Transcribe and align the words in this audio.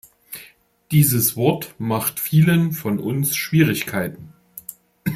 Dieses 0.89 1.35
Wort 1.35 1.75
macht 1.77 2.19
vielen 2.19 2.71
von 2.71 2.97
uns 2.97 3.35
Schwierigkeiten. 3.35 4.33